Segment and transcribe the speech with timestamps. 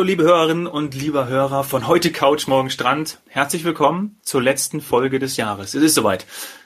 [0.00, 3.20] hallo liebe Hörerinnen und lieber Hörer von heute Couch, morgen Strand.
[3.28, 5.74] Herzlich willkommen zur letzten Folge des Jahres.
[5.74, 6.24] Es ist soweit.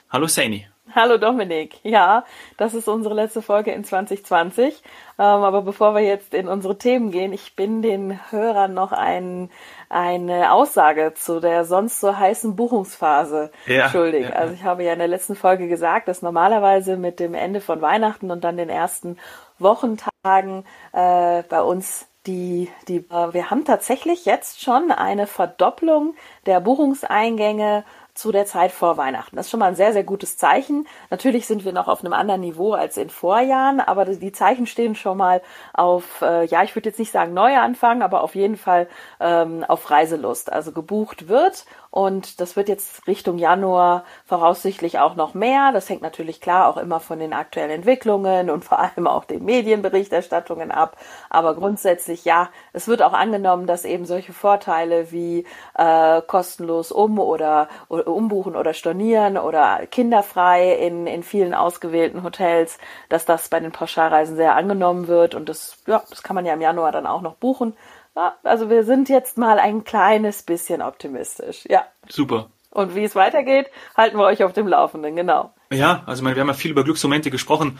[0.09, 0.69] Hallo Saini.
[0.93, 1.75] Hallo Dominik.
[1.83, 2.23] Ja,
[2.55, 4.81] das ist unsere letzte Folge in 2020.
[5.19, 9.49] Ähm, aber bevor wir jetzt in unsere Themen gehen, ich bin den Hörern noch ein,
[9.89, 14.29] eine Aussage zu der sonst so heißen Buchungsphase ja, schuldig.
[14.29, 14.35] Ja.
[14.35, 17.81] Also ich habe ja in der letzten Folge gesagt, dass normalerweise mit dem Ende von
[17.81, 19.17] Weihnachten und dann den ersten
[19.59, 26.15] Wochentagen äh, bei uns die, die, äh, wir haben tatsächlich jetzt schon eine Verdopplung
[26.45, 27.83] der Buchungseingänge
[28.15, 29.35] zu der Zeit vor Weihnachten.
[29.35, 30.87] Das ist schon mal ein sehr, sehr gutes Zeichen.
[31.09, 34.95] Natürlich sind wir noch auf einem anderen Niveau als in Vorjahren, aber die Zeichen stehen
[34.95, 35.41] schon mal
[35.73, 38.87] auf, äh, ja, ich würde jetzt nicht sagen Neuanfang, aber auf jeden Fall
[39.19, 40.51] ähm, auf Reiselust.
[40.51, 41.65] Also gebucht wird
[41.95, 45.71] und das wird jetzt Richtung Januar voraussichtlich auch noch mehr.
[45.71, 49.45] Das hängt natürlich klar auch immer von den aktuellen Entwicklungen und vor allem auch den
[49.45, 50.97] Medienberichterstattungen ab.
[51.29, 57.17] Aber grundsätzlich ja, es wird auch angenommen, dass eben solche Vorteile wie äh, kostenlos um
[57.17, 63.61] oder, oder umbuchen oder stornieren oder kinderfrei in, in vielen ausgewählten Hotels, dass das bei
[63.61, 65.33] den Pauschalreisen sehr angenommen wird.
[65.33, 67.73] Und das, ja, das kann man ja im Januar dann auch noch buchen.
[68.15, 71.65] Ja, also wir sind jetzt mal ein kleines bisschen optimistisch.
[71.69, 71.85] Ja.
[72.07, 72.49] Super.
[72.71, 75.53] Und wie es weitergeht, halten wir euch auf dem Laufenden, genau.
[75.71, 77.79] Ja, also meine, wir haben ja viel über Glücksmomente gesprochen,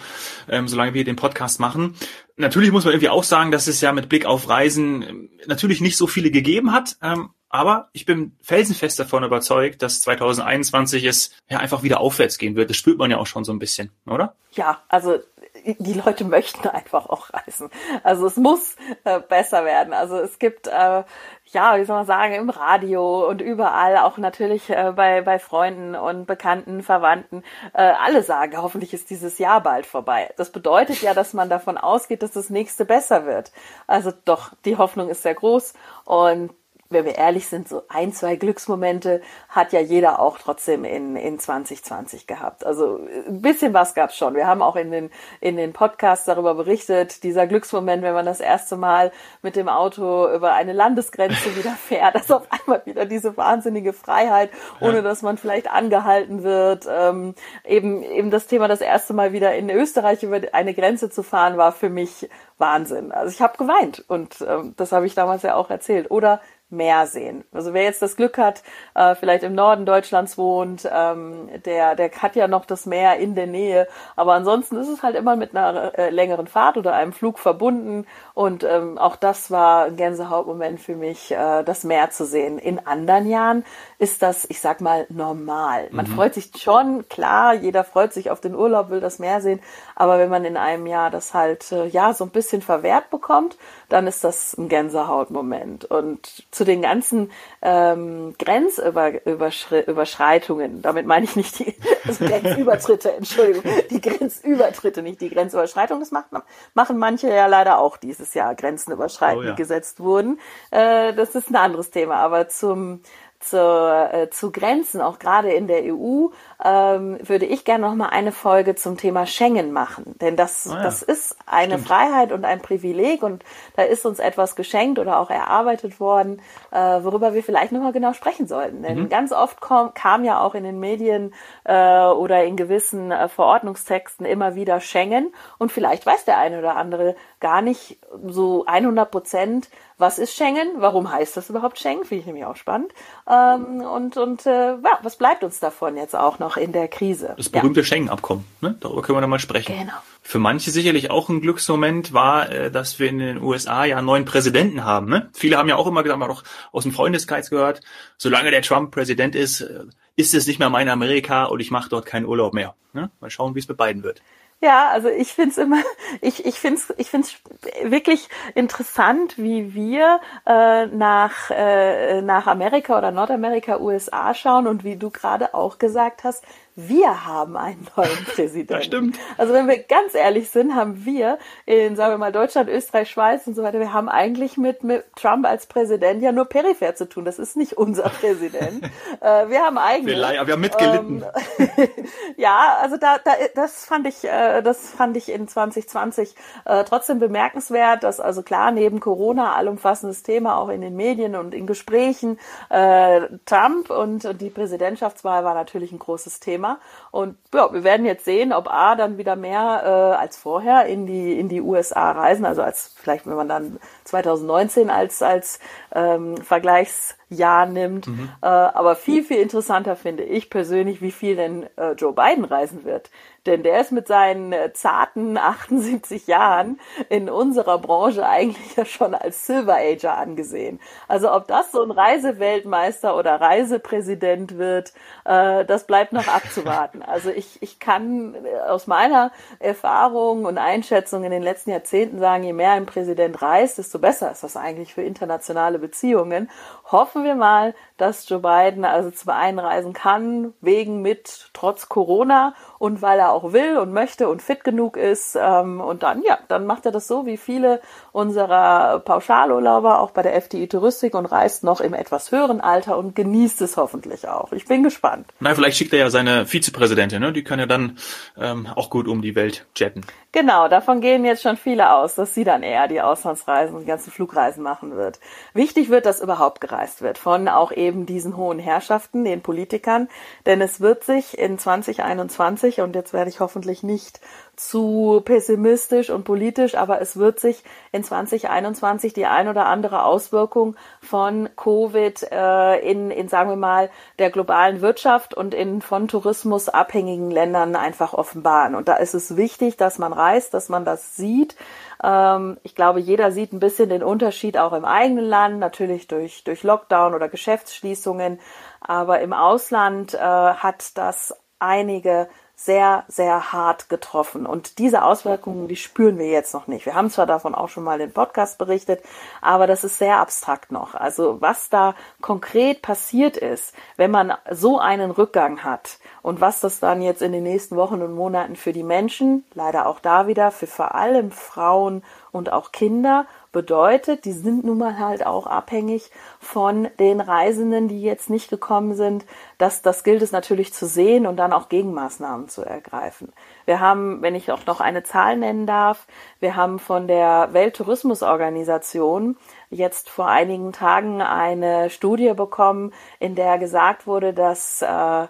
[0.50, 1.96] ähm, solange wir den Podcast machen.
[2.38, 5.82] Natürlich muss man irgendwie auch sagen, dass es ja mit Blick auf Reisen ähm, natürlich
[5.82, 6.96] nicht so viele gegeben hat.
[7.02, 12.56] Ähm, aber ich bin felsenfest davon überzeugt, dass 2021 es ja einfach wieder aufwärts gehen
[12.56, 12.70] wird.
[12.70, 14.36] Das spürt man ja auch schon so ein bisschen, oder?
[14.54, 15.20] Ja, also
[15.66, 17.70] die Leute möchten einfach auch reisen.
[18.04, 19.94] Also es muss äh, besser werden.
[19.94, 21.04] Also es gibt, äh,
[21.46, 25.96] ja, wie soll man sagen, im Radio und überall, auch natürlich äh, bei, bei Freunden
[25.96, 30.34] und Bekannten, Verwandten, äh, alle sagen, hoffentlich ist dieses Jahr bald vorbei.
[30.38, 33.52] Das bedeutet ja, dass man davon ausgeht, dass das nächste besser wird.
[33.88, 35.74] Also doch, die Hoffnung ist sehr groß
[36.06, 36.52] und
[36.90, 41.40] wenn wir ehrlich sind, so ein, zwei Glücksmomente hat ja jeder auch trotzdem in, in
[41.40, 42.64] 2020 gehabt.
[42.64, 44.36] Also ein bisschen was gab's schon.
[44.36, 45.10] Wir haben auch in den,
[45.42, 50.32] in den Podcasts darüber berichtet, dieser Glücksmoment, wenn man das erste Mal mit dem Auto
[50.32, 55.38] über eine Landesgrenze wieder fährt, dass auf einmal wieder diese wahnsinnige Freiheit, ohne dass man
[55.38, 56.88] vielleicht angehalten wird.
[56.88, 61.24] Ähm, eben, eben das Thema, das erste Mal wieder in Österreich über eine Grenze zu
[61.24, 63.12] fahren, war für mich Wahnsinn.
[63.12, 66.10] Also ich habe geweint und ähm, das habe ich damals ja auch erzählt.
[66.10, 67.44] Oder Meer sehen.
[67.52, 68.64] Also wer jetzt das Glück hat,
[68.96, 73.36] äh, vielleicht im Norden Deutschlands wohnt, ähm, der, der hat ja noch das Meer in
[73.36, 73.88] der Nähe.
[74.16, 78.08] Aber ansonsten ist es halt immer mit einer äh, längeren Fahrt oder einem Flug verbunden.
[78.36, 82.60] Und ähm, auch das war ein Gänsehautmoment für mich, äh, das Meer zu sehen.
[82.60, 83.64] In anderen Jahren
[83.98, 85.88] ist das, ich sag mal, normal.
[85.92, 86.16] Man mhm.
[86.16, 89.62] freut sich schon, klar, jeder freut sich auf den Urlaub, will das Meer sehen.
[89.96, 93.58] Aber wenn man in einem Jahr das halt, äh, ja, so ein bisschen verwehrt bekommt,
[93.88, 95.86] dann ist das ein Gänsehautmoment.
[95.86, 97.32] Und zu den ganzen
[97.62, 101.74] ähm, Grenzüberschreitungen, damit meine ich nicht die
[102.06, 106.42] also Grenzübertritte, Entschuldigung, die Grenzübertritte, nicht die Grenzüberschreitungen, das machen,
[106.74, 109.56] machen manche ja leider auch dieses Jahr, Grenzen überschreiten, oh ja.
[109.56, 110.40] gesetzt wurden.
[110.72, 113.02] Äh, das ist ein anderes Thema, aber zum
[113.40, 116.30] zu, äh, zu Grenzen, auch gerade in der EU,
[116.66, 120.16] ähm, würde ich gerne noch mal eine Folge zum Thema Schengen machen.
[120.20, 121.88] Denn das, ah ja, das ist eine stimmt.
[121.88, 123.44] Freiheit und ein Privileg und
[123.76, 127.92] da ist uns etwas geschenkt oder auch erarbeitet worden, äh, worüber wir vielleicht noch mal
[127.92, 128.82] genau sprechen sollten.
[128.82, 129.10] Denn mhm.
[129.10, 131.36] ganz oft kam, kam ja auch in den Medien
[131.66, 136.78] äh, oder in gewissen äh, Verordnungstexten immer wieder Schengen und vielleicht weiß der eine oder
[136.78, 142.22] andere gar nicht so 100 Prozent, was ist Schengen, warum heißt das überhaupt Schengen, finde
[142.22, 142.92] ich nämlich auch spannend.
[143.30, 147.34] Ähm, und und äh, ja, was bleibt uns davon jetzt auch noch in der Krise?
[147.38, 147.86] Das berühmte ja.
[147.86, 148.76] Schengen-Abkommen, ne?
[148.80, 149.78] darüber können wir dann mal sprechen.
[149.78, 149.94] Genau.
[150.22, 154.08] Für manche sicherlich auch ein Glücksmoment war, äh, dass wir in den USA ja einen
[154.08, 155.10] neuen Präsidenten haben.
[155.10, 155.30] Ne?
[155.34, 157.82] Viele haben ja auch immer gesagt, man auch aus dem Freundeskreis gehört,
[158.18, 159.86] solange der Trump Präsident ist, äh,
[160.16, 162.76] ist es nicht mehr mein Amerika und ich mache dort keinen Urlaub mehr.
[162.94, 163.12] Ne?
[163.20, 164.22] Mal schauen, wie es mit beiden wird.
[164.66, 165.78] Ja, also ich find's immer,
[166.22, 167.36] ich, ich find's, ich find's
[167.84, 174.96] wirklich interessant, wie wir äh, nach, äh, nach Amerika oder Nordamerika, USA schauen und wie
[174.96, 176.44] du gerade auch gesagt hast,
[176.76, 178.74] wir haben einen neuen Präsidenten.
[178.74, 179.20] Das stimmt.
[179.38, 183.48] Also wenn wir ganz ehrlich sind, haben wir in, sagen wir mal, Deutschland, Österreich, Schweiz
[183.48, 187.08] und so weiter, wir haben eigentlich mit, mit Trump als Präsident ja nur peripher zu
[187.08, 187.24] tun.
[187.24, 188.84] Das ist nicht unser Präsident.
[189.22, 190.18] äh, wir haben eigentlich.
[190.18, 191.24] Wir, wir haben mitgelitten.
[191.58, 191.88] Ähm,
[192.38, 196.36] ja, also da, da, das fand ich, äh, das fand ich in 2020
[196.66, 201.54] äh, trotzdem bemerkenswert, dass also klar neben Corona allumfassendes Thema auch in den Medien und
[201.54, 202.38] in Gesprächen
[202.70, 206.65] äh, Trump und, und die Präsidentschaftswahl war natürlich ein großes Thema.
[206.66, 206.80] Thema.
[207.16, 211.06] Und ja, wir werden jetzt sehen, ob A dann wieder mehr äh, als vorher in
[211.06, 215.62] die in die USA reisen, also als vielleicht wenn man dann 2019 als als
[215.94, 218.08] ähm, Vergleichsjahr nimmt.
[218.08, 218.30] Mhm.
[218.42, 222.84] Äh, aber viel viel interessanter finde ich persönlich, wie viel denn äh, Joe Biden reisen
[222.84, 223.10] wird.
[223.46, 229.14] Denn der ist mit seinen äh, zarten 78 Jahren in unserer Branche eigentlich ja schon
[229.14, 230.82] als Silver Ager angesehen.
[231.08, 237.05] Also ob das so ein Reiseweltmeister oder Reisepräsident wird, äh, das bleibt noch abzuwarten.
[237.08, 242.44] Also ich, ich kann äh, aus meiner Erfahrung und Einschätzung in den letzten Jahrzehnten sagen,
[242.44, 246.50] je mehr ein Präsident reist, desto besser ist das eigentlich für internationale Beziehungen.
[246.92, 252.54] Hoffen wir mal, dass Joe Biden also zum einen reisen kann, wegen mit, trotz Corona
[252.80, 255.38] und weil er auch will und möchte und fit genug ist.
[255.40, 257.82] Ähm, und dann, ja, dann macht er das so wie viele
[258.12, 263.16] unserer Pauschalurlauber auch bei der FDI Touristik und reist noch im etwas höheren Alter und
[263.16, 264.52] genießt es hoffentlich auch.
[264.52, 265.28] Ich bin gespannt.
[265.40, 267.34] Na, vielleicht schickt er ja seine Vizepräsidentin, ne?
[267.34, 267.98] Die kann ja dann
[268.38, 270.06] ähm, auch gut um die Welt jetten.
[270.32, 273.88] Genau, davon gehen jetzt schon viele aus, dass sie dann eher die Auslandsreisen und die
[273.88, 275.20] ganzen Flugreisen machen wird.
[275.54, 280.10] Wichtig wird, dass überhaupt gereist wird von auch eben diesen hohen Herrschaften, den Politikern,
[280.46, 284.20] denn es wird sich in 2021 und jetzt werde ich hoffentlich nicht
[284.56, 290.76] zu pessimistisch und politisch, aber es wird sich in 2021 die ein oder andere Auswirkung
[291.02, 293.90] von Covid äh, in, in, sagen wir mal,
[294.20, 298.76] der globalen Wirtschaft und in von Tourismus abhängigen Ländern einfach offenbaren.
[298.76, 301.56] Und da ist es wichtig, dass man reist, dass man das sieht.
[302.04, 306.44] Ähm, ich glaube, jeder sieht ein bisschen den Unterschied auch im eigenen Land, natürlich durch,
[306.44, 308.40] durch Lockdown oder Geschäftsschließungen.
[308.82, 312.28] Aber im Ausland äh, hat das einige
[312.66, 314.46] sehr, sehr hart getroffen.
[314.46, 316.86] Und diese Auswirkungen, die spüren wir jetzt noch nicht.
[316.86, 319.04] Wir haben zwar davon auch schon mal im Podcast berichtet,
[319.42, 320.96] aber das ist sehr abstrakt noch.
[320.96, 326.80] Also was da konkret passiert ist, wenn man so einen Rückgang hat und was das
[326.80, 330.52] dann jetzt in den nächsten Wochen und Monaten für die Menschen, leider auch da wieder,
[330.52, 332.04] für vor allem Frauen
[332.36, 336.12] und auch Kinder bedeutet, die sind nun mal halt auch abhängig
[336.42, 339.26] von den Reisenden, die jetzt nicht gekommen sind.
[339.58, 343.32] Das, das gilt es natürlich zu sehen und dann auch Gegenmaßnahmen zu ergreifen.
[343.64, 346.06] Wir haben, wenn ich auch noch eine Zahl nennen darf,
[346.42, 349.38] wir haben von der Welttourismusorganisation
[349.70, 355.28] jetzt vor einigen Tagen eine Studie bekommen, in der gesagt wurde, dass äh,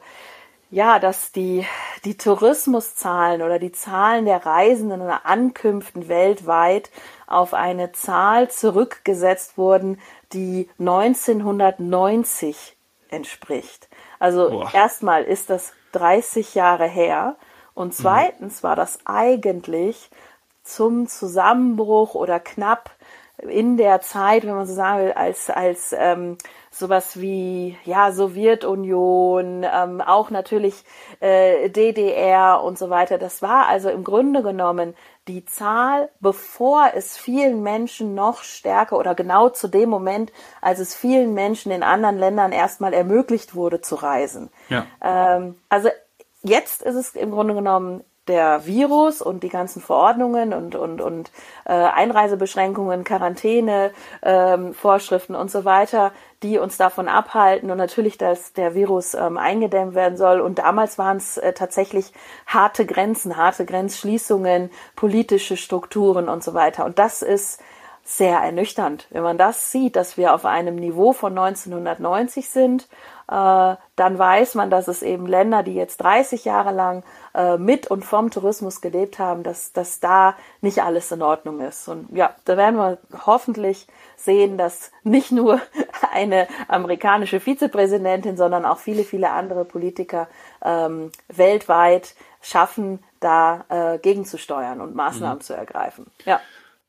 [0.72, 1.66] ja, dass die,
[2.04, 6.90] die Tourismuszahlen oder die Zahlen der Reisenden und Ankünften weltweit
[7.28, 10.00] auf eine Zahl zurückgesetzt wurden,
[10.34, 12.76] die 1990
[13.10, 13.88] entspricht.
[14.20, 14.74] Also Boah.
[14.74, 17.36] erstmal ist das 30 Jahre her
[17.74, 17.94] und mhm.
[18.04, 20.10] zweitens war das eigentlich
[20.64, 22.95] zum Zusammenbruch oder knapp
[23.38, 26.38] in der Zeit, wenn man so sagen will, als, als ähm,
[26.72, 30.84] sowas wie ja Sowjetunion, ähm, auch natürlich
[31.20, 33.18] äh, DDR und so weiter.
[33.18, 34.96] Das war also im Grunde genommen
[35.28, 40.32] die Zahl, bevor es vielen Menschen noch stärker oder genau zu dem Moment,
[40.62, 44.50] als es vielen Menschen in anderen Ländern erstmal ermöglicht wurde zu reisen.
[44.70, 44.86] Ja.
[45.02, 45.90] Ähm, also
[46.44, 51.32] jetzt ist es im Grunde genommen der Virus und die ganzen Verordnungen und, und, und
[51.66, 53.92] äh, Einreisebeschränkungen, Quarantäne,
[54.24, 59.38] ähm, Vorschriften und so weiter, die uns davon abhalten und natürlich, dass der Virus ähm,
[59.38, 60.42] eingedämmt werden soll.
[60.42, 62.12] Und damals waren es äh, tatsächlich
[62.48, 66.86] harte Grenzen, harte Grenzschließungen, politische Strukturen und so weiter.
[66.86, 67.62] Und das ist
[68.08, 72.88] sehr ernüchternd, wenn man das sieht, dass wir auf einem Niveau von 1990 sind
[73.28, 77.04] dann weiß man, dass es eben Länder, die jetzt 30 Jahre lang
[77.34, 81.88] äh, mit und vom Tourismus gelebt haben, dass, dass da nicht alles in Ordnung ist.
[81.88, 85.60] Und ja, da werden wir hoffentlich sehen, dass nicht nur
[86.14, 90.28] eine amerikanische Vizepräsidentin, sondern auch viele, viele andere Politiker
[90.64, 95.42] ähm, weltweit schaffen, da äh, gegenzusteuern und Maßnahmen mhm.
[95.42, 96.06] zu ergreifen.
[96.26, 96.40] Ja.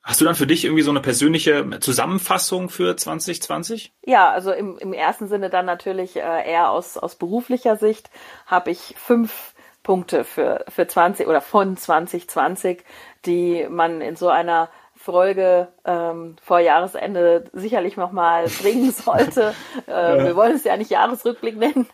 [0.06, 3.92] Hast du dann für dich irgendwie so eine persönliche Zusammenfassung für 2020?
[4.04, 8.08] Ja, also im, im ersten Sinne dann natürlich äh, eher aus, aus beruflicher Sicht
[8.46, 12.84] habe ich fünf Punkte für, für 20 oder von 2020,
[13.25, 19.54] die man in so einer Folge ähm, vor Jahresende sicherlich nochmal bringen sollte.
[19.88, 20.25] äh, ja.
[20.25, 21.88] Wir wollen es ja nicht Jahresrückblick nennen.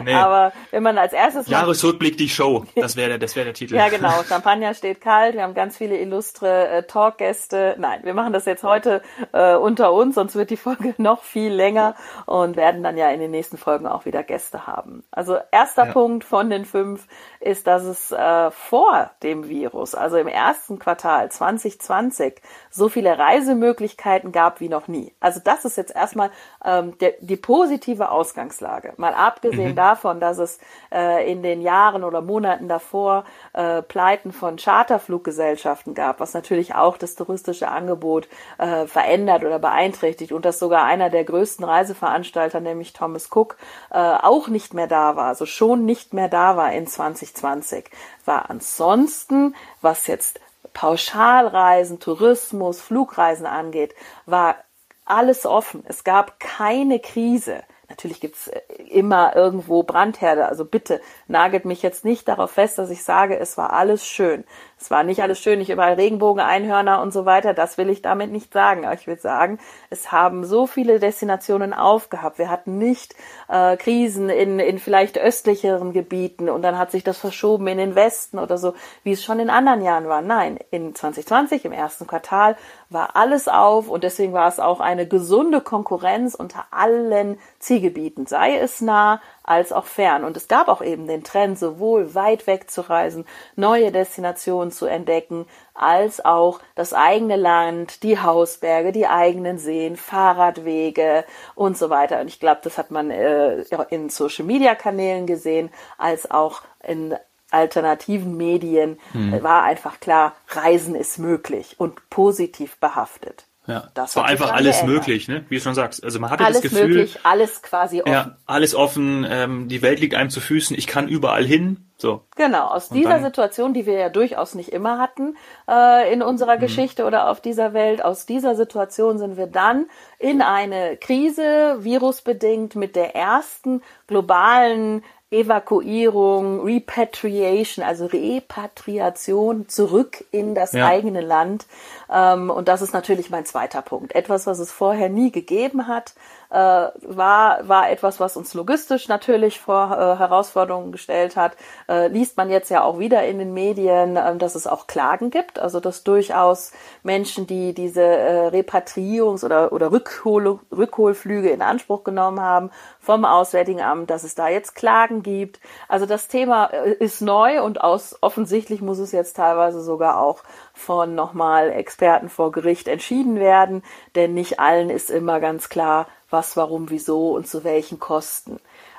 [0.00, 0.14] Nee.
[0.14, 3.76] Aber wenn man als erstes Jahresrückblick die Show, das wäre der, das wäre der Titel.
[3.76, 4.22] ja, genau.
[4.24, 5.34] Champagner steht kalt.
[5.34, 7.76] Wir haben ganz viele illustre äh, Talkgäste.
[7.78, 11.52] Nein, wir machen das jetzt heute äh, unter uns, sonst wird die Folge noch viel
[11.52, 11.94] länger
[12.26, 15.04] und werden dann ja in den nächsten Folgen auch wieder Gäste haben.
[15.10, 15.92] Also erster ja.
[15.92, 17.06] Punkt von den fünf
[17.40, 24.32] ist, dass es äh, vor dem Virus, also im ersten Quartal 2020, so viele Reisemöglichkeiten
[24.32, 25.14] gab wie noch nie.
[25.20, 26.30] Also das ist jetzt erstmal
[26.64, 28.94] ähm, der, die positive Ausgangslage.
[28.96, 29.83] Mal abgesehen mhm davon,
[30.20, 30.58] dass es
[30.92, 36.96] äh, in den Jahren oder Monaten davor äh, Pleiten von Charterfluggesellschaften gab, was natürlich auch
[36.96, 42.92] das touristische Angebot äh, verändert oder beeinträchtigt und dass sogar einer der größten Reiseveranstalter, nämlich
[42.92, 43.56] Thomas Cook,
[43.90, 47.90] äh, auch nicht mehr da war, also schon nicht mehr da war in 2020,
[48.24, 50.40] war ansonsten, was jetzt
[50.72, 53.94] Pauschalreisen, Tourismus, Flugreisen angeht,
[54.26, 54.56] war
[55.04, 55.84] alles offen.
[55.86, 57.62] Es gab keine Krise.
[57.88, 58.60] Natürlich gibt's äh,
[58.90, 60.46] immer irgendwo Brandherde.
[60.46, 64.44] Also bitte nagelt mich jetzt nicht darauf fest, dass ich sage, es war alles schön.
[64.84, 67.54] Es war nicht alles schön, nicht überall Regenbogen, Einhörner und so weiter.
[67.54, 68.84] Das will ich damit nicht sagen.
[68.84, 72.36] Aber ich will sagen, es haben so viele Destinationen aufgehabt.
[72.36, 73.14] Wir hatten nicht
[73.48, 77.94] äh, Krisen in, in vielleicht östlicheren Gebieten und dann hat sich das verschoben in den
[77.94, 78.74] Westen oder so,
[79.04, 80.20] wie es schon in anderen Jahren war.
[80.20, 82.54] Nein, in 2020, im ersten Quartal,
[82.90, 88.58] war alles auf und deswegen war es auch eine gesunde Konkurrenz unter allen Zielgebieten, sei
[88.58, 90.24] es nah als auch fern.
[90.24, 94.86] Und es gab auch eben den Trend, sowohl weit weg zu reisen, neue Destinationen zu
[94.86, 101.24] entdecken, als auch das eigene Land, die Hausberge, die eigenen Seen, Fahrradwege
[101.54, 102.20] und so weiter.
[102.20, 107.14] Und ich glaube, das hat man äh, in Social-Media-Kanälen gesehen, als auch in
[107.50, 109.42] alternativen Medien hm.
[109.42, 113.46] war einfach klar, Reisen ist möglich und positiv behaftet.
[113.66, 114.96] Ja, das war einfach alles geändert.
[114.96, 115.44] möglich, ne?
[115.48, 116.04] Wie du schon sagst.
[116.04, 118.12] Also man hatte alles das Gefühl, möglich, alles quasi offen.
[118.12, 119.26] Ja, alles offen.
[119.28, 120.76] Ähm, die Welt liegt einem zu Füßen.
[120.76, 121.78] Ich kann überall hin.
[121.96, 122.24] So.
[122.36, 122.66] Genau.
[122.66, 126.60] Aus Und dieser Situation, die wir ja durchaus nicht immer hatten äh, in unserer mhm.
[126.60, 129.86] Geschichte oder auf dieser Welt, aus dieser Situation sind wir dann
[130.18, 140.72] in eine Krise, virusbedingt, mit der ersten globalen Evakuierung, Repatriation, also Repatriation zurück in das
[140.72, 140.86] ja.
[140.86, 141.66] eigene Land.
[142.10, 144.14] Ähm, und das ist natürlich mein zweiter Punkt.
[144.14, 146.14] Etwas, was es vorher nie gegeben hat,
[146.50, 151.56] äh, war, war etwas, was uns logistisch natürlich vor äh, Herausforderungen gestellt hat.
[151.88, 155.30] Äh, liest man jetzt ja auch wieder in den Medien, äh, dass es auch Klagen
[155.30, 156.72] gibt, also dass durchaus
[157.02, 162.70] Menschen, die diese äh, Repatriierungs- oder, oder Rückhol Rückholflüge in Anspruch genommen haben
[163.00, 165.60] vom Auswärtigen Amt, dass es da jetzt Klagen gibt.
[165.88, 170.42] Also das Thema äh, ist neu und aus offensichtlich muss es jetzt teilweise sogar auch
[170.72, 173.82] von nochmal Experten vor Gericht entschieden werden,
[174.14, 178.58] denn nicht allen ist immer ganz klar, was, warum, wieso und zu welchen Kosten.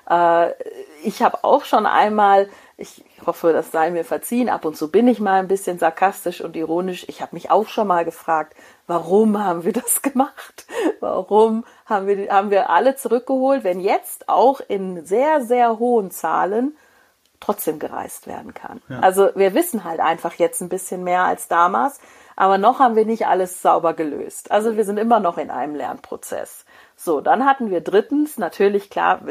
[0.10, 0.52] Äh,
[1.04, 5.08] ich habe auch schon einmal, ich hoffe, das sei mir verziehen, ab und zu bin
[5.08, 7.06] ich mal ein bisschen sarkastisch und ironisch.
[7.10, 8.56] Ich habe mich auch schon mal gefragt,
[8.88, 10.66] warum haben wir das gemacht?
[11.02, 16.76] Warum haben wir, haben wir alle zurückgeholt, wenn jetzt auch in sehr, sehr hohen Zahlen
[17.42, 18.82] trotzdem gereist werden kann.
[18.90, 19.02] Ja.
[19.02, 22.00] Also wir wissen halt einfach jetzt ein bisschen mehr als damals,
[22.36, 24.52] aber noch haben wir nicht alles sauber gelöst.
[24.52, 26.65] Also wir sind immer noch in einem Lernprozess.
[26.98, 29.22] So, dann hatten wir drittens, natürlich klar,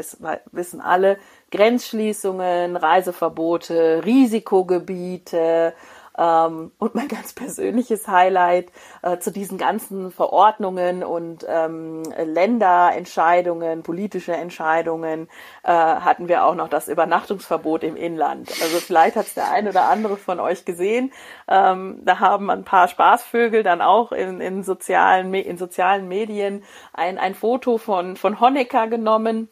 [0.51, 1.17] wissen alle,
[1.51, 5.73] Grenzschließungen, Reiseverbote, Risikogebiete,
[6.17, 14.33] ähm, und mein ganz persönliches Highlight äh, zu diesen ganzen Verordnungen und ähm, Länderentscheidungen, politische
[14.33, 15.27] Entscheidungen
[15.63, 18.49] äh, hatten wir auch noch das Übernachtungsverbot im Inland.
[18.61, 21.11] Also vielleicht hat es der ein oder andere von euch gesehen.
[21.47, 27.17] Ähm, da haben ein paar Spaßvögel dann auch in, in, sozialen, in sozialen Medien ein,
[27.17, 29.49] ein Foto von, von Honecker genommen.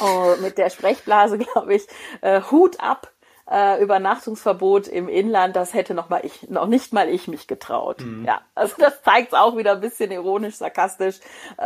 [0.00, 1.86] Oh, mit der Sprechblase, glaube ich,
[2.20, 3.10] äh, Hut ab
[3.50, 8.00] äh, Übernachtungsverbot im Inland, das hätte noch mal ich, noch nicht mal ich mich getraut.
[8.00, 8.24] Mhm.
[8.24, 11.20] Ja, also das zeigt auch wieder ein bisschen ironisch, sarkastisch,
[11.58, 11.64] äh,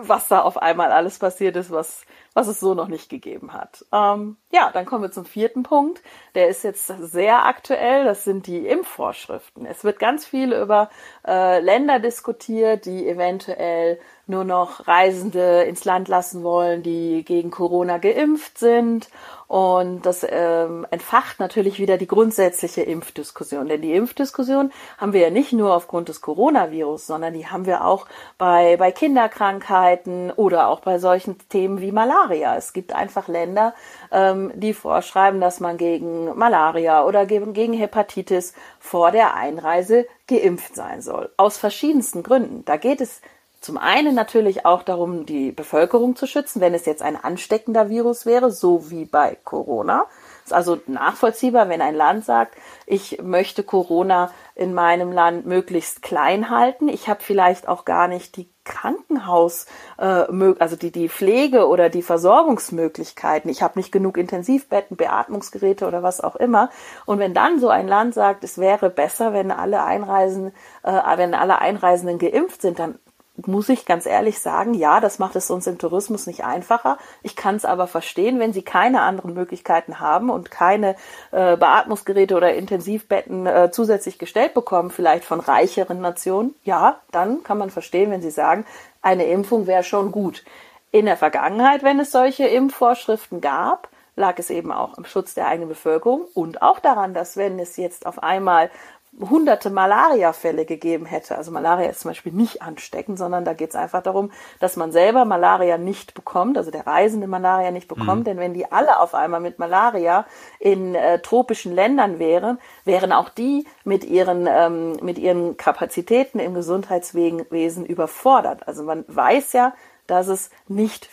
[0.00, 2.04] was da auf einmal alles passiert ist, was
[2.36, 3.86] was es so noch nicht gegeben hat.
[3.92, 6.02] Ähm, ja, dann kommen wir zum vierten Punkt.
[6.34, 8.04] Der ist jetzt sehr aktuell.
[8.04, 9.64] Das sind die Impfvorschriften.
[9.64, 10.90] Es wird ganz viel über
[11.26, 17.96] äh, Länder diskutiert, die eventuell nur noch Reisende ins Land lassen wollen, die gegen Corona
[17.96, 19.08] geimpft sind
[19.48, 23.68] und das ähm, entfacht natürlich wieder die grundsätzliche Impfdiskussion.
[23.68, 27.84] Denn die Impfdiskussion haben wir ja nicht nur aufgrund des Coronavirus, sondern die haben wir
[27.84, 28.06] auch
[28.38, 32.25] bei, bei Kinderkrankheiten oder auch bei solchen Themen wie Malaria.
[32.34, 33.74] Es gibt einfach Länder,
[34.10, 40.74] ähm, die vorschreiben, dass man gegen Malaria oder gegen, gegen Hepatitis vor der Einreise geimpft
[40.74, 41.30] sein soll.
[41.36, 42.64] Aus verschiedensten Gründen.
[42.64, 43.20] Da geht es
[43.60, 48.26] zum einen natürlich auch darum, die Bevölkerung zu schützen, wenn es jetzt ein ansteckender Virus
[48.26, 50.06] wäre, so wie bei Corona.
[50.46, 56.50] Ist also nachvollziehbar, wenn ein Land sagt, ich möchte Corona in meinem Land möglichst klein
[56.50, 56.88] halten.
[56.88, 59.66] Ich habe vielleicht auch gar nicht die Krankenhaus,
[59.98, 60.24] äh,
[60.60, 63.50] also die, die Pflege oder die Versorgungsmöglichkeiten.
[63.50, 66.70] Ich habe nicht genug Intensivbetten, Beatmungsgeräte oder was auch immer.
[67.06, 70.52] Und wenn dann so ein Land sagt, es wäre besser, wenn alle Einreisen,
[70.84, 73.00] äh, wenn alle Einreisenden geimpft sind, dann
[73.44, 76.98] muss ich ganz ehrlich sagen, ja, das macht es uns im Tourismus nicht einfacher.
[77.22, 80.96] Ich kann es aber verstehen, wenn Sie keine anderen Möglichkeiten haben und keine
[81.32, 86.54] äh, Beatmungsgeräte oder Intensivbetten äh, zusätzlich gestellt bekommen, vielleicht von reicheren Nationen.
[86.64, 88.64] Ja, dann kann man verstehen, wenn Sie sagen,
[89.02, 90.44] eine Impfung wäre schon gut.
[90.90, 95.46] In der Vergangenheit, wenn es solche Impfvorschriften gab, lag es eben auch am Schutz der
[95.46, 98.70] eigenen Bevölkerung und auch daran, dass wenn es jetzt auf einmal
[99.20, 101.36] hunderte Malaria-Fälle gegeben hätte.
[101.36, 104.30] Also Malaria ist zum Beispiel nicht ansteckend, sondern da geht es einfach darum,
[104.60, 108.20] dass man selber Malaria nicht bekommt, also der Reisende Malaria nicht bekommt.
[108.20, 108.24] Mhm.
[108.24, 110.26] Denn wenn die alle auf einmal mit Malaria
[110.58, 116.54] in äh, tropischen Ländern wären, wären auch die mit ihren, ähm, mit ihren Kapazitäten im
[116.54, 118.68] Gesundheitswesen überfordert.
[118.68, 119.72] Also man weiß ja,
[120.06, 121.08] dass es nicht,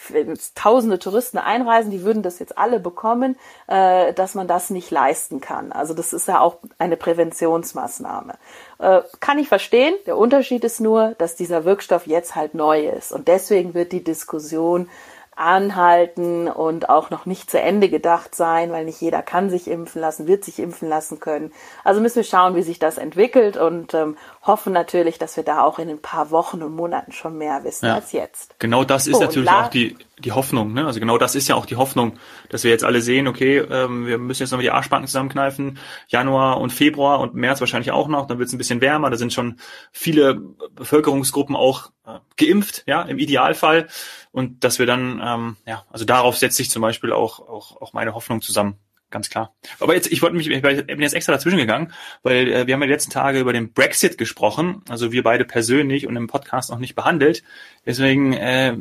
[0.55, 5.41] tausende Touristen einreisen, die würden das jetzt alle bekommen, äh, dass man das nicht leisten
[5.41, 5.71] kann.
[5.71, 8.35] Also das ist ja auch eine Präventionsmaßnahme.
[8.79, 9.95] Äh, kann ich verstehen.
[10.05, 13.11] Der Unterschied ist nur, dass dieser Wirkstoff jetzt halt neu ist.
[13.11, 14.89] Und deswegen wird die Diskussion
[15.35, 20.01] anhalten und auch noch nicht zu Ende gedacht sein, weil nicht jeder kann sich impfen
[20.01, 21.51] lassen, wird sich impfen lassen können.
[21.83, 25.61] Also müssen wir schauen, wie sich das entwickelt und ähm, hoffen natürlich, dass wir da
[25.61, 27.95] auch in ein paar Wochen und Monaten schon mehr wissen ja.
[27.95, 28.55] als jetzt.
[28.59, 30.73] Genau das ist oh, natürlich auch die, die Hoffnung.
[30.73, 30.85] Ne?
[30.85, 32.13] Also genau das ist ja auch die Hoffnung,
[32.49, 35.79] dass wir jetzt alle sehen, okay, ähm, wir müssen jetzt nochmal die Arschbacken zusammenkneifen.
[36.07, 38.27] Januar und Februar und März wahrscheinlich auch noch.
[38.27, 39.09] Dann wird es ein bisschen wärmer.
[39.09, 39.57] Da sind schon
[39.91, 40.41] viele
[40.75, 41.91] Bevölkerungsgruppen auch
[42.37, 43.87] geimpft, ja, im Idealfall.
[44.31, 47.93] Und dass wir dann, ähm, ja, also darauf setzt sich zum Beispiel auch, auch, auch
[47.93, 48.77] meine Hoffnung zusammen
[49.13, 49.53] ganz klar.
[49.79, 51.93] Aber jetzt, ich wollte mich, ich bin jetzt extra dazwischen gegangen,
[52.23, 55.45] weil äh, wir haben ja die letzten Tage über den Brexit gesprochen, also wir beide
[55.45, 57.43] persönlich und im Podcast noch nicht behandelt.
[57.85, 58.75] Deswegen äh,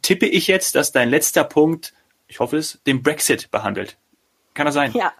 [0.00, 1.92] tippe ich jetzt, dass dein letzter Punkt,
[2.28, 3.98] ich hoffe es, den Brexit behandelt.
[4.54, 4.92] Kann das sein?
[4.94, 5.12] Ja,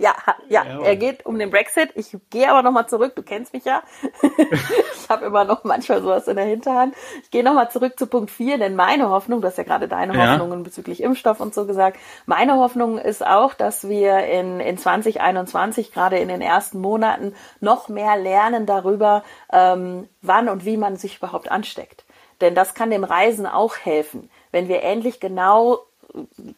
[0.00, 0.14] ja,
[0.48, 1.90] ja, er geht um den Brexit.
[1.94, 3.82] Ich gehe aber nochmal zurück, du kennst mich ja.
[4.22, 6.94] ich habe immer noch manchmal sowas in der Hinterhand.
[7.22, 10.16] Ich gehe nochmal zurück zu Punkt 4, denn meine Hoffnung, du hast ja gerade deine
[10.16, 10.32] ja.
[10.32, 15.92] Hoffnungen bezüglich Impfstoff und so gesagt, meine Hoffnung ist auch, dass wir in, in 2021,
[15.92, 21.18] gerade in den ersten Monaten, noch mehr lernen darüber, ähm, wann und wie man sich
[21.18, 22.04] überhaupt ansteckt.
[22.40, 24.30] Denn das kann dem Reisen auch helfen.
[24.50, 25.80] Wenn wir endlich genau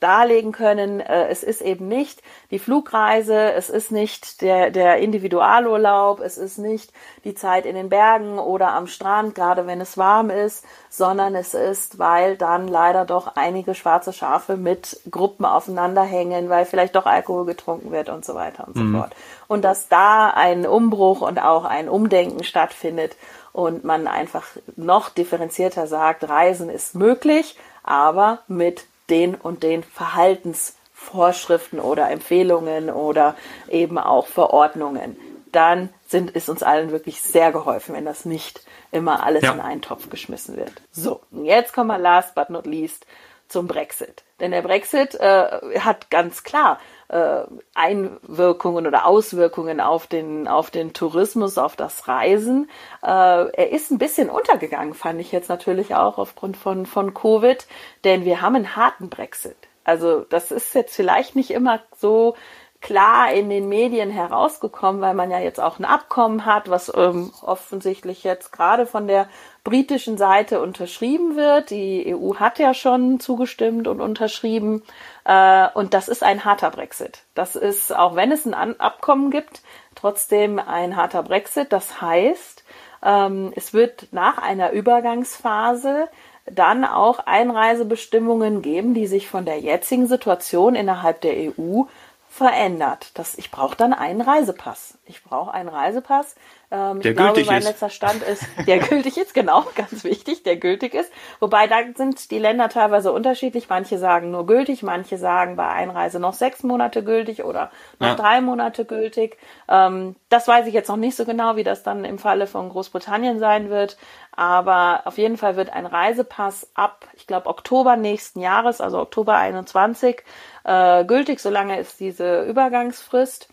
[0.00, 6.20] darlegen können, äh, es ist eben nicht die Flugreise, es ist nicht der, der Individualurlaub,
[6.20, 6.92] es ist nicht
[7.24, 11.54] die Zeit in den Bergen oder am Strand, gerade wenn es warm ist, sondern es
[11.54, 17.06] ist, weil dann leider doch einige schwarze Schafe mit Gruppen aufeinander hängen, weil vielleicht doch
[17.06, 18.92] Alkohol getrunken wird und so weiter und mhm.
[18.92, 19.14] so fort.
[19.48, 23.16] Und dass da ein Umbruch und auch ein Umdenken stattfindet
[23.52, 31.78] und man einfach noch differenzierter sagt, Reisen ist möglich, aber mit den und den Verhaltensvorschriften
[31.78, 33.36] oder Empfehlungen oder
[33.68, 35.16] eben auch Verordnungen,
[35.52, 39.52] dann sind, ist uns allen wirklich sehr geholfen, wenn das nicht immer alles ja.
[39.52, 40.72] in einen Topf geschmissen wird.
[40.90, 43.06] So, jetzt kommen wir last but not least
[43.52, 44.24] zum Brexit.
[44.40, 47.42] Denn der Brexit äh, hat ganz klar äh,
[47.74, 52.68] Einwirkungen oder Auswirkungen auf den, auf den Tourismus, auf das Reisen.
[53.02, 57.66] Äh, er ist ein bisschen untergegangen, fand ich jetzt natürlich auch aufgrund von, von Covid,
[58.04, 59.56] denn wir haben einen harten Brexit.
[59.84, 62.36] Also das ist jetzt vielleicht nicht immer so
[62.82, 67.32] klar in den Medien herausgekommen, weil man ja jetzt auch ein Abkommen hat, was ähm,
[67.40, 69.28] offensichtlich jetzt gerade von der
[69.64, 71.70] britischen Seite unterschrieben wird.
[71.70, 74.82] Die EU hat ja schon zugestimmt und unterschrieben.
[75.24, 77.22] Äh, und das ist ein harter Brexit.
[77.34, 79.62] Das ist, auch wenn es ein Abkommen gibt,
[79.94, 81.72] trotzdem ein harter Brexit.
[81.72, 82.64] Das heißt,
[83.04, 86.08] ähm, es wird nach einer Übergangsphase
[86.46, 91.84] dann auch Einreisebestimmungen geben, die sich von der jetzigen Situation innerhalb der EU
[92.32, 93.10] verändert.
[93.18, 94.96] Das, ich brauche dann einen Reisepass.
[95.04, 96.34] Ich brauche einen Reisepass.
[96.72, 97.68] Ähm, der ich glaube, mein ist.
[97.68, 101.12] letzter Stand ist, der gültig ist, genau, ganz wichtig, der gültig ist.
[101.38, 103.68] Wobei da sind die Länder teilweise unterschiedlich.
[103.68, 108.14] Manche sagen nur gültig, manche sagen bei Einreise noch sechs Monate gültig oder noch ja.
[108.14, 109.36] drei Monate gültig.
[109.68, 112.70] Ähm, das weiß ich jetzt noch nicht so genau, wie das dann im Falle von
[112.70, 113.98] Großbritannien sein wird.
[114.34, 119.36] Aber auf jeden Fall wird ein Reisepass ab, ich glaube, Oktober nächsten Jahres, also Oktober
[119.36, 120.22] 21,
[120.64, 123.50] äh, gültig, solange ist diese Übergangsfrist.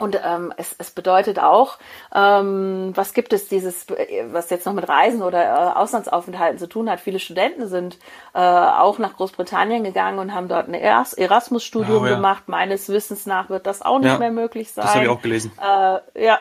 [0.00, 1.78] Und ähm, es, es bedeutet auch,
[2.14, 3.86] ähm, was gibt es dieses,
[4.30, 7.00] was jetzt noch mit Reisen oder äh, Auslandsaufenthalten zu tun hat.
[7.00, 7.98] Viele Studenten sind
[8.34, 12.14] äh, auch nach Großbritannien gegangen und haben dort ein Erasmus-Studium oh, ja.
[12.16, 12.44] gemacht.
[12.46, 14.84] Meines Wissens nach wird das auch nicht ja, mehr möglich sein.
[14.84, 15.52] Das habe ich auch gelesen.
[15.60, 16.38] Äh, ja,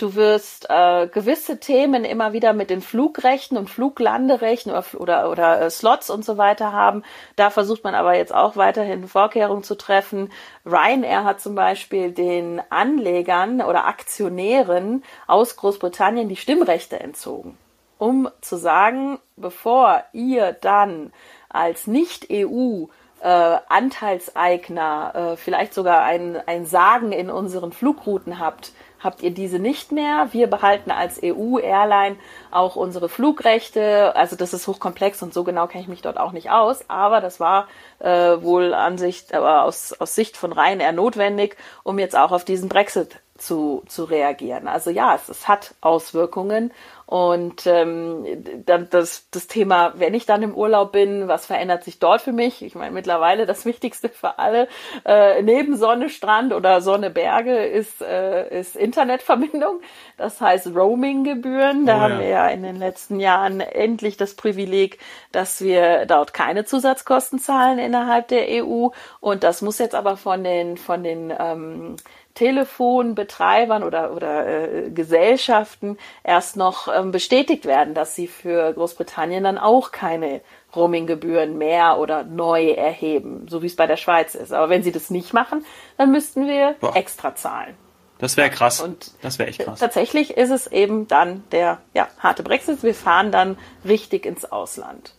[0.00, 5.60] Du wirst äh, gewisse Themen immer wieder mit den Flugrechten und Fluglanderechten oder, oder, oder
[5.60, 7.02] äh, Slots und so weiter haben.
[7.36, 10.32] Da versucht man aber jetzt auch weiterhin Vorkehrungen zu treffen.
[10.64, 17.58] Ryanair hat zum Beispiel den Anlegern oder Aktionären aus Großbritannien die Stimmrechte entzogen.
[17.98, 21.12] um zu sagen, bevor ihr dann
[21.50, 22.86] als Nicht-EU
[23.20, 29.58] äh, Anteilseigner, äh, vielleicht sogar ein, ein Sagen in unseren Flugrouten habt, habt ihr diese
[29.58, 30.28] nicht mehr.
[30.32, 32.16] Wir behalten als EU-Airline
[32.50, 34.14] auch unsere Flugrechte.
[34.14, 36.84] Also das ist hochkomplex und so genau kenne ich mich dort auch nicht aus.
[36.88, 37.66] Aber das war
[37.98, 42.44] äh, wohl an Sicht, aber aus, aus Sicht von Ryanair notwendig, um jetzt auch auf
[42.44, 44.68] diesen Brexit zu, zu reagieren.
[44.68, 46.72] Also ja, es, es hat Auswirkungen
[47.10, 48.24] und ähm,
[48.66, 52.30] dann das, das Thema, wenn ich dann im Urlaub bin, was verändert sich dort für
[52.30, 52.62] mich?
[52.62, 54.68] Ich meine, mittlerweile das Wichtigste für alle,
[55.04, 59.80] äh, neben Sonne, Strand oder Sonne, Berge, ist, äh, ist Internetverbindung.
[60.18, 61.84] Das heißt Roaming-Gebühren.
[61.84, 65.00] Da oh, haben wir ja in den letzten Jahren endlich das Privileg,
[65.32, 68.90] dass wir dort keine Zusatzkosten zahlen innerhalb der EU.
[69.18, 71.96] Und das muss jetzt aber von den, von den ähm,
[72.34, 79.58] Telefonbetreibern oder, oder äh, Gesellschaften erst noch ähm, bestätigt werden, dass sie für Großbritannien dann
[79.58, 80.40] auch keine
[80.74, 84.52] Roaminggebühren mehr oder neu erheben, so wie es bei der Schweiz ist.
[84.52, 85.64] Aber wenn sie das nicht machen,
[85.96, 86.96] dann müssten wir Boah.
[86.96, 87.74] extra zahlen.
[88.18, 88.80] Das wäre krass.
[88.80, 89.80] Und das wäre echt krass.
[89.80, 92.82] Tatsächlich ist es eben dann der ja, harte Brexit.
[92.82, 95.14] Wir fahren dann richtig ins Ausland.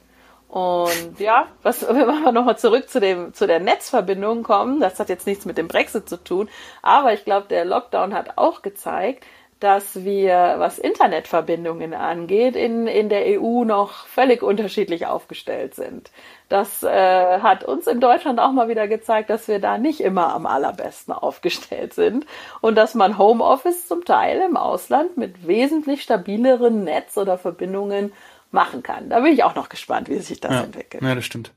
[0.51, 5.07] Und ja, was, wenn wir nochmal zurück zu dem, zu der Netzverbindung kommen, das hat
[5.07, 6.49] jetzt nichts mit dem Brexit zu tun,
[6.81, 9.23] aber ich glaube, der Lockdown hat auch gezeigt,
[9.61, 16.11] dass wir, was Internetverbindungen angeht, in, in der EU noch völlig unterschiedlich aufgestellt sind.
[16.49, 20.33] Das äh, hat uns in Deutschland auch mal wieder gezeigt, dass wir da nicht immer
[20.33, 22.25] am allerbesten aufgestellt sind
[22.59, 28.11] und dass man Homeoffice zum Teil im Ausland mit wesentlich stabileren Netz- oder Verbindungen
[28.51, 29.09] machen kann.
[29.09, 30.63] Da bin ich auch noch gespannt, wie sich das ja.
[30.63, 31.03] entwickelt.
[31.03, 31.51] Ja, das stimmt.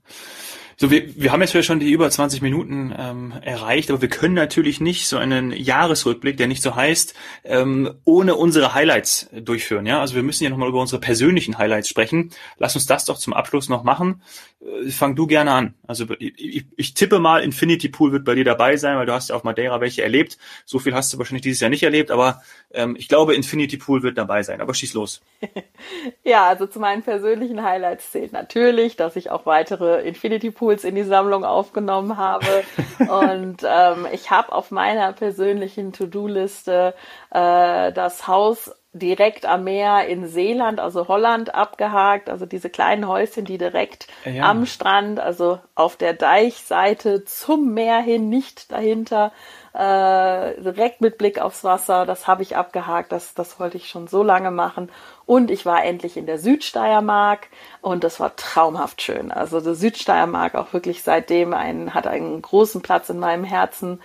[0.77, 4.35] So, wir, wir haben jetzt schon die über 20 Minuten ähm, erreicht, aber wir können
[4.35, 9.87] natürlich nicht so einen Jahresrückblick, der nicht so heißt, ähm, ohne unsere Highlights durchführen.
[9.87, 12.31] Ja, also wir müssen ja nochmal über unsere persönlichen Highlights sprechen.
[12.59, 14.23] Lass uns das doch zum Abschluss noch machen.
[14.61, 15.75] Äh, fang du gerne an.
[15.87, 19.13] Also ich, ich, ich tippe mal, Infinity Pool wird bei dir dabei sein, weil du
[19.13, 20.39] hast ja auf Madeira welche erlebt.
[20.65, 24.03] So viel hast du wahrscheinlich dieses Jahr nicht erlebt, aber ähm, ich glaube, Infinity Pool
[24.03, 24.61] wird dabei sein.
[24.61, 25.23] Aber schieß los.
[26.25, 30.85] ja, also zu meinen persönlichen Highlights zählt natürlich, dass ich auch weitere Infinity Pool Pools
[30.85, 32.65] in die Sammlung aufgenommen habe.
[32.99, 36.95] und ähm, ich habe auf meiner persönlichen To-Do-Liste
[37.31, 42.31] äh, das Haus direkt am Meer in Seeland, also Holland, abgehakt.
[42.31, 44.49] Also diese kleinen Häuschen, die direkt ja.
[44.49, 49.33] am Strand, also auf der Deichseite zum Meer hin, nicht dahinter,
[49.73, 52.07] äh, direkt mit Blick aufs Wasser.
[52.07, 53.11] Das habe ich abgehakt.
[53.11, 54.91] Das, das wollte ich schon so lange machen.
[55.27, 57.49] Und ich war endlich in der Südsteiermark
[57.81, 59.33] und das war traumhaft schön.
[59.33, 64.01] Also der Südsteiermark auch wirklich seitdem ein, hat einen großen Platz in meinem Herzen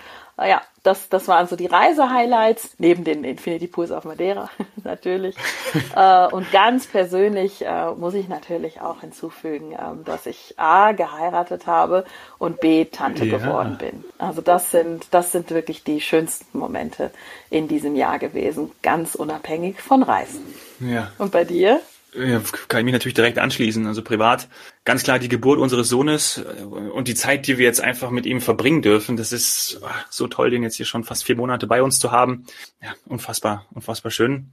[0.47, 4.49] ja, das, das waren so die Reise-Highlights, neben den Infinity Pools auf Madeira
[4.83, 5.35] natürlich.
[5.95, 11.67] äh, und ganz persönlich äh, muss ich natürlich auch hinzufügen, äh, dass ich A geheiratet
[11.67, 12.05] habe
[12.37, 13.37] und B Tante ja.
[13.37, 14.03] geworden bin.
[14.17, 17.11] Also das sind, das sind wirklich die schönsten Momente
[17.49, 20.41] in diesem Jahr gewesen, ganz unabhängig von Reisen.
[20.79, 21.11] Ja.
[21.17, 21.81] Und bei dir?
[22.11, 23.85] Kann ich mich natürlich direkt anschließen.
[23.85, 24.49] Also privat
[24.83, 28.25] ganz klar die Geburt unseres Sohnes äh, und die Zeit, die wir jetzt einfach mit
[28.25, 29.17] ihm verbringen dürfen.
[29.17, 32.11] Das ist ah, so toll, den jetzt hier schon fast vier Monate bei uns zu
[32.11, 32.45] haben.
[32.81, 34.51] Ja, unfassbar, unfassbar schön.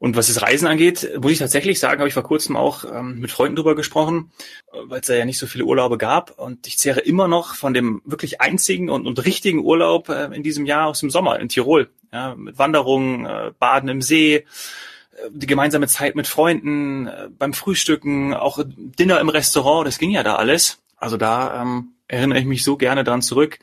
[0.00, 3.20] Und was das Reisen angeht, muss ich tatsächlich sagen, habe ich vor kurzem auch ähm,
[3.20, 4.32] mit Freunden drüber gesprochen,
[4.72, 6.38] weil es da ja nicht so viele Urlaube gab.
[6.38, 10.42] Und ich zehre immer noch von dem wirklich einzigen und, und richtigen Urlaub äh, in
[10.42, 11.90] diesem Jahr aus dem Sommer in Tirol.
[12.14, 14.46] Ja, mit Wanderungen, äh, Baden im See,
[15.30, 20.22] die gemeinsame Zeit mit Freunden, äh, beim Frühstücken, auch Dinner im Restaurant, das ging ja
[20.22, 20.78] da alles.
[20.96, 23.58] Also da ähm, erinnere ich mich so gerne dran zurück.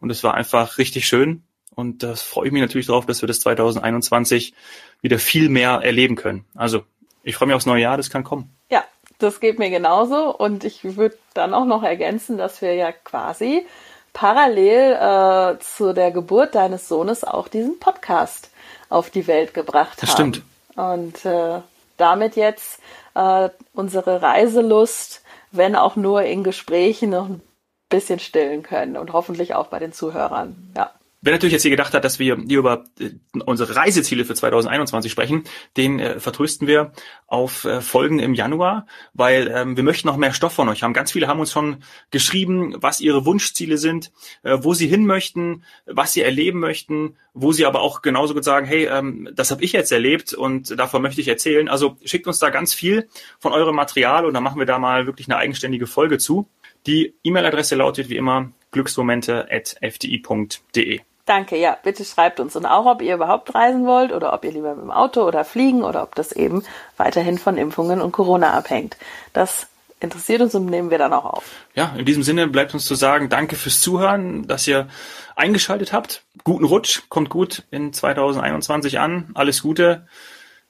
[0.00, 1.42] Und es war einfach richtig schön.
[1.74, 4.54] Und da freue ich mich natürlich darauf, dass wir das 2021
[5.02, 6.44] wieder viel mehr erleben können.
[6.54, 6.84] Also
[7.22, 8.50] ich freue mich aufs neue Jahr, das kann kommen.
[8.70, 8.84] Ja,
[9.18, 10.34] das geht mir genauso.
[10.34, 13.66] Und ich würde dann auch noch ergänzen, dass wir ja quasi
[14.12, 18.50] parallel äh, zu der Geburt deines Sohnes auch diesen Podcast
[18.88, 20.32] auf die Welt gebracht das haben.
[20.32, 20.49] Das stimmt.
[20.76, 21.60] Und äh,
[21.96, 22.80] damit jetzt
[23.14, 27.42] äh, unsere Reiselust, wenn auch nur in Gesprächen, noch ein
[27.88, 30.72] bisschen stillen können und hoffentlich auch bei den Zuhörern.
[30.76, 30.92] Ja.
[31.22, 33.10] Wer natürlich jetzt hier gedacht hat, dass wir hier über äh,
[33.44, 35.44] unsere Reiseziele für 2021 sprechen,
[35.76, 36.92] den äh, vertrösten wir
[37.26, 40.94] auf äh, Folgen im Januar, weil ähm, wir möchten noch mehr Stoff von euch haben.
[40.94, 44.12] Ganz viele haben uns schon geschrieben, was ihre Wunschziele sind,
[44.44, 48.44] äh, wo sie hin möchten, was sie erleben möchten, wo sie aber auch genauso gut
[48.44, 51.68] sagen, hey, ähm, das habe ich jetzt erlebt und davon möchte ich erzählen.
[51.68, 55.06] Also schickt uns da ganz viel von eurem Material und dann machen wir da mal
[55.06, 56.48] wirklich eine eigenständige Folge zu.
[56.86, 61.00] Die E-Mail-Adresse lautet wie immer glücksmomente.fdi.de.
[61.30, 64.50] Danke, ja, bitte schreibt uns und auch, ob ihr überhaupt reisen wollt oder ob ihr
[64.50, 66.64] lieber mit dem Auto oder fliegen oder ob das eben
[66.96, 68.96] weiterhin von Impfungen und Corona abhängt.
[69.32, 69.68] Das
[70.00, 71.44] interessiert uns und nehmen wir dann auch auf.
[71.76, 74.88] Ja, in diesem Sinne bleibt uns zu sagen, danke fürs Zuhören, dass ihr
[75.36, 76.24] eingeschaltet habt.
[76.42, 79.30] Guten Rutsch, kommt gut in 2021 an.
[79.34, 80.08] Alles Gute.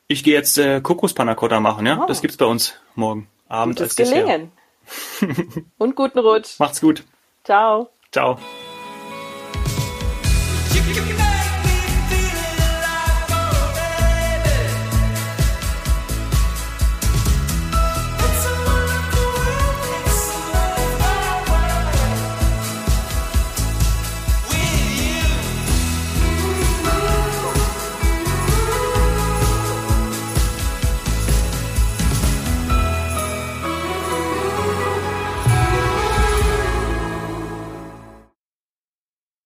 [0.08, 2.02] Ich gehe jetzt äh, Kokospannacotta machen, ja?
[2.02, 2.06] Oh.
[2.06, 4.52] Das gibt's bei uns morgen Abend Gutes als Gelingen.
[5.78, 6.58] und guten Rutsch.
[6.58, 7.04] Macht's gut.
[7.44, 7.88] Ciao.
[8.12, 8.38] Ciao.